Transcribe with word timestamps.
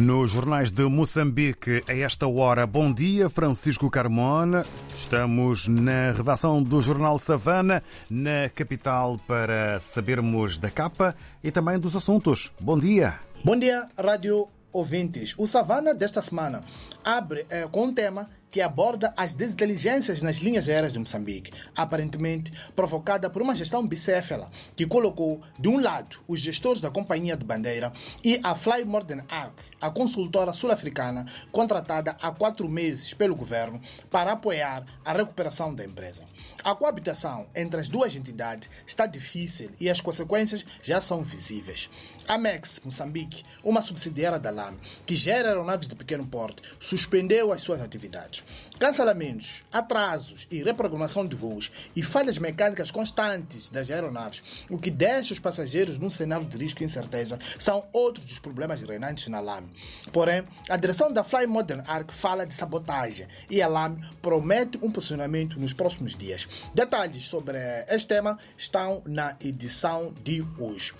Nos 0.00 0.32
jornais 0.32 0.72
de 0.72 0.82
Moçambique, 0.82 1.84
a 1.88 1.94
esta 1.94 2.26
hora, 2.26 2.66
bom 2.66 2.92
dia, 2.92 3.30
Francisco 3.30 3.88
Carmona. 3.88 4.66
Estamos 4.92 5.68
na 5.68 6.10
redação 6.10 6.60
do 6.60 6.80
Jornal 6.80 7.16
Savana, 7.16 7.80
na 8.10 8.48
capital, 8.52 9.16
para 9.24 9.78
sabermos 9.78 10.58
da 10.58 10.68
capa 10.68 11.14
e 11.44 11.52
também 11.52 11.78
dos 11.78 11.94
assuntos. 11.94 12.52
Bom 12.60 12.76
dia. 12.76 13.20
Bom 13.44 13.56
dia, 13.56 13.88
rádio 13.96 14.48
ouvintes. 14.72 15.32
O 15.38 15.46
Savana 15.46 15.94
desta 15.94 16.20
semana 16.20 16.64
abre 17.04 17.46
eh, 17.48 17.68
com 17.70 17.84
um 17.84 17.94
tema 17.94 18.28
que 18.54 18.62
aborda 18.62 19.12
as 19.16 19.34
desinteligências 19.34 20.22
nas 20.22 20.36
linhas 20.36 20.68
aéreas 20.68 20.92
de 20.92 20.98
Moçambique, 21.00 21.50
aparentemente 21.76 22.52
provocada 22.76 23.28
por 23.28 23.42
uma 23.42 23.52
gestão 23.52 23.84
bicéfala 23.84 24.48
que 24.76 24.86
colocou, 24.86 25.42
de 25.58 25.66
um 25.66 25.80
lado, 25.80 26.20
os 26.28 26.38
gestores 26.38 26.80
da 26.80 26.88
companhia 26.88 27.36
de 27.36 27.44
bandeira 27.44 27.92
e 28.22 28.38
a 28.44 28.54
Fly 28.54 28.84
Modern 28.84 29.22
Arc, 29.28 29.58
a 29.80 29.90
consultora 29.90 30.52
sul-africana 30.52 31.26
contratada 31.50 32.16
há 32.22 32.30
quatro 32.30 32.68
meses 32.68 33.12
pelo 33.12 33.34
governo 33.34 33.80
para 34.08 34.30
apoiar 34.30 34.86
a 35.04 35.12
recuperação 35.12 35.74
da 35.74 35.84
empresa. 35.84 36.22
A 36.62 36.76
coabitação 36.76 37.48
entre 37.56 37.80
as 37.80 37.88
duas 37.88 38.14
entidades 38.14 38.70
está 38.86 39.04
difícil 39.04 39.72
e 39.80 39.90
as 39.90 40.00
consequências 40.00 40.64
já 40.80 41.00
são 41.00 41.24
visíveis. 41.24 41.90
A 42.28 42.38
MEX 42.38 42.80
Moçambique, 42.84 43.42
uma 43.64 43.82
subsidiária 43.82 44.38
da 44.38 44.50
LAM, 44.52 44.76
que 45.04 45.16
gera 45.16 45.48
aeronaves 45.48 45.88
de 45.88 45.96
pequeno 45.96 46.24
porte, 46.24 46.62
suspendeu 46.78 47.52
as 47.52 47.60
suas 47.60 47.82
atividades. 47.82 48.43
Cancelamentos, 48.78 49.62
atrasos 49.72 50.46
e 50.50 50.62
reprogramação 50.62 51.26
de 51.26 51.36
voos 51.36 51.70
e 51.94 52.02
falhas 52.02 52.38
mecânicas 52.38 52.90
constantes 52.90 53.70
das 53.70 53.90
aeronaves, 53.90 54.42
o 54.68 54.78
que 54.78 54.90
deixa 54.90 55.32
os 55.32 55.38
passageiros 55.38 55.98
num 55.98 56.10
cenário 56.10 56.46
de 56.46 56.56
risco 56.58 56.82
e 56.82 56.84
incerteza, 56.84 57.38
são 57.58 57.86
outros 57.92 58.24
dos 58.24 58.38
problemas 58.38 58.82
reinantes 58.82 59.28
na 59.28 59.40
LAM. 59.40 59.64
Porém, 60.12 60.44
a 60.68 60.76
direção 60.76 61.12
da 61.12 61.24
Fly 61.24 61.46
Modern 61.46 61.82
Arc 61.86 62.12
fala 62.12 62.46
de 62.46 62.54
sabotagem 62.54 63.26
e 63.48 63.62
a 63.62 63.68
LAM 63.68 63.96
promete 64.20 64.78
um 64.82 64.90
posicionamento 64.90 65.58
nos 65.58 65.72
próximos 65.72 66.16
dias. 66.16 66.48
Detalhes 66.74 67.26
sobre 67.26 67.58
este 67.88 68.08
tema 68.08 68.38
estão 68.56 69.02
na 69.06 69.36
edição 69.40 70.12
de 70.22 70.44
hoje. 70.58 70.94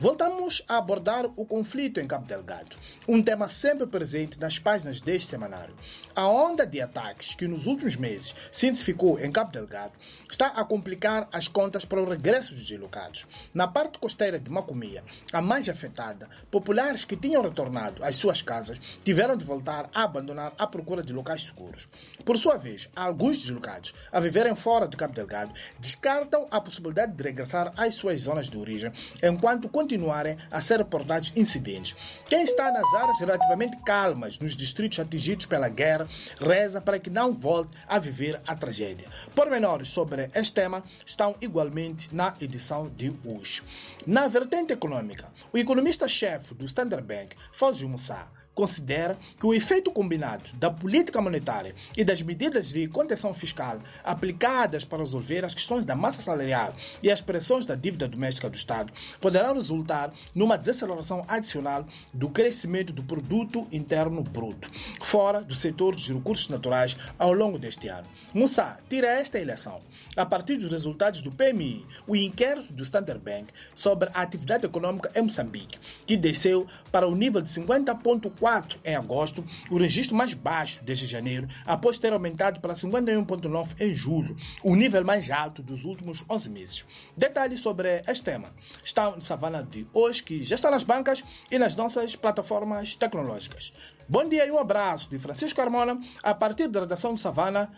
Voltamos 0.00 0.62
a 0.66 0.78
abordar 0.78 1.26
o 1.36 1.44
conflito 1.44 2.00
em 2.00 2.06
Cabo 2.06 2.24
Delgado, 2.24 2.74
um 3.06 3.22
tema 3.22 3.50
sempre 3.50 3.86
presente 3.86 4.40
nas 4.40 4.58
páginas 4.58 4.98
deste 4.98 5.28
semanário. 5.28 5.76
A 6.16 6.26
onda 6.26 6.66
de 6.66 6.80
ataques 6.80 7.34
que 7.34 7.46
nos 7.46 7.66
últimos 7.66 7.96
meses 7.96 8.34
se 8.50 8.66
intensificou 8.66 9.20
em 9.20 9.30
Cabo 9.30 9.52
Delgado 9.52 9.92
está 10.30 10.46
a 10.46 10.64
complicar 10.64 11.28
as 11.30 11.48
contas 11.48 11.84
para 11.84 12.00
o 12.00 12.08
regresso 12.08 12.54
dos 12.54 12.64
deslocados. 12.64 13.26
Na 13.52 13.68
parte 13.68 13.98
costeira 13.98 14.38
de 14.38 14.50
Macomia, 14.50 15.04
a 15.34 15.42
mais 15.42 15.68
afetada, 15.68 16.30
populares 16.50 17.04
que 17.04 17.14
tinham 17.14 17.42
retornado 17.42 18.02
às 18.02 18.16
suas 18.16 18.40
casas 18.40 18.78
tiveram 19.04 19.36
de 19.36 19.44
voltar 19.44 19.90
a 19.92 20.04
abandonar 20.04 20.54
a 20.56 20.66
procura 20.66 21.02
de 21.02 21.12
locais 21.12 21.42
seguros. 21.42 21.86
Por 22.24 22.38
sua 22.38 22.56
vez, 22.56 22.88
alguns 22.96 23.36
deslocados 23.36 23.92
a 24.10 24.18
viverem 24.18 24.56
fora 24.56 24.88
de 24.88 24.96
Cabo 24.96 25.12
Delgado 25.12 25.52
descartam 25.78 26.48
a 26.50 26.58
possibilidade 26.58 27.12
de 27.12 27.22
regressar 27.22 27.70
às 27.76 27.96
suas 27.96 28.22
zonas 28.22 28.48
de 28.48 28.56
origem 28.56 28.90
enquanto 29.22 29.68
continuarem 29.90 30.38
a 30.52 30.60
ser 30.60 30.78
reportados 30.78 31.32
incidentes. 31.34 31.96
Quem 32.28 32.44
está 32.44 32.70
nas 32.70 32.94
áreas 32.94 33.18
relativamente 33.18 33.76
calmas 33.78 34.38
nos 34.38 34.56
distritos 34.56 35.00
atingidos 35.00 35.46
pela 35.46 35.68
guerra 35.68 36.06
reza 36.38 36.80
para 36.80 37.00
que 37.00 37.10
não 37.10 37.34
volte 37.34 37.74
a 37.88 37.98
viver 37.98 38.40
a 38.46 38.54
tragédia. 38.54 39.08
Pormenores 39.34 39.90
sobre 39.90 40.30
este 40.32 40.54
tema 40.54 40.84
estão 41.04 41.34
igualmente 41.40 42.14
na 42.14 42.34
edição 42.40 42.88
de 42.88 43.12
hoje. 43.24 43.62
Na 44.06 44.28
vertente 44.28 44.72
econômica, 44.72 45.28
o 45.52 45.58
economista-chefe 45.58 46.54
do 46.54 46.64
Standard 46.66 47.04
Bank, 47.04 47.34
Fauzi 47.52 47.84
Moussa, 47.84 48.28
considera 48.60 49.16
que 49.38 49.46
o 49.46 49.54
efeito 49.54 49.90
combinado 49.90 50.44
da 50.52 50.70
política 50.70 51.18
monetária 51.18 51.74
e 51.96 52.04
das 52.04 52.20
medidas 52.20 52.68
de 52.68 52.86
contenção 52.88 53.32
fiscal 53.32 53.80
aplicadas 54.04 54.84
para 54.84 54.98
resolver 54.98 55.46
as 55.46 55.54
questões 55.54 55.86
da 55.86 55.96
massa 55.96 56.20
salarial 56.20 56.74
e 57.02 57.10
as 57.10 57.22
pressões 57.22 57.64
da 57.64 57.74
dívida 57.74 58.06
doméstica 58.06 58.50
do 58.50 58.56
Estado 58.56 58.92
poderão 59.18 59.54
resultar 59.54 60.12
numa 60.34 60.58
desaceleração 60.58 61.24
adicional 61.26 61.86
do 62.12 62.28
crescimento 62.28 62.92
do 62.92 63.02
produto 63.02 63.66
interno 63.72 64.22
bruto, 64.22 64.70
fora 65.00 65.40
do 65.40 65.56
setor 65.56 65.94
dos 65.94 66.10
recursos 66.10 66.50
naturais 66.50 66.98
ao 67.18 67.32
longo 67.32 67.58
deste 67.58 67.88
ano. 67.88 68.06
Moussa 68.34 68.78
tira 68.90 69.06
esta 69.06 69.38
eleição 69.38 69.80
a 70.14 70.26
partir 70.26 70.58
dos 70.58 70.70
resultados 70.70 71.22
do 71.22 71.32
PMI, 71.32 71.86
o 72.06 72.14
inquérito 72.14 72.74
do 72.74 72.82
Standard 72.82 73.20
Bank 73.20 73.54
sobre 73.74 74.10
a 74.12 74.20
atividade 74.20 74.66
econômica 74.66 75.10
em 75.14 75.22
Moçambique, 75.22 75.78
que 76.06 76.14
desceu 76.14 76.66
para 76.92 77.08
o 77.08 77.16
nível 77.16 77.40
de 77.40 77.48
50,4 77.48 78.49
em 78.84 78.94
agosto, 78.94 79.44
o 79.70 79.78
registro 79.78 80.16
mais 80.16 80.34
baixo 80.34 80.82
desde 80.84 81.06
janeiro, 81.06 81.48
após 81.64 81.98
ter 81.98 82.12
aumentado 82.12 82.60
para 82.60 82.74
51,9 82.74 83.68
em 83.80 83.94
julho, 83.94 84.36
o 84.62 84.74
nível 84.74 85.04
mais 85.04 85.30
alto 85.30 85.62
dos 85.62 85.84
últimos 85.84 86.24
11 86.28 86.50
meses. 86.50 86.84
Detalhes 87.16 87.60
sobre 87.60 88.02
este 88.06 88.24
tema 88.24 88.52
estão 88.82 89.16
no 89.16 89.22
Savana 89.22 89.62
de 89.62 89.86
hoje, 89.92 90.22
que 90.22 90.42
já 90.42 90.54
está 90.54 90.70
nas 90.70 90.84
bancas 90.84 91.22
e 91.50 91.58
nas 91.58 91.76
nossas 91.76 92.16
plataformas 92.16 92.94
tecnológicas. 92.94 93.72
Bom 94.08 94.28
dia 94.28 94.46
e 94.46 94.50
um 94.50 94.58
abraço 94.58 95.08
de 95.08 95.18
Francisco 95.18 95.56
Carmona, 95.56 96.00
a 96.22 96.34
partir 96.34 96.68
da 96.68 96.80
redação 96.80 97.14
do 97.14 97.20
Savana, 97.20 97.70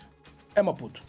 em 0.57 0.63
Maputo. 0.63 1.03